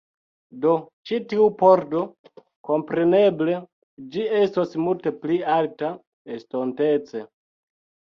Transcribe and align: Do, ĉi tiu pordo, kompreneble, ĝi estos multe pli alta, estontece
Do, 0.61 0.69
ĉi 1.09 1.17
tiu 1.33 1.43
pordo, 1.57 1.99
kompreneble, 2.69 3.57
ĝi 4.15 4.23
estos 4.39 4.73
multe 4.87 5.13
pli 5.27 5.37
alta, 5.57 5.91
estontece 6.39 7.23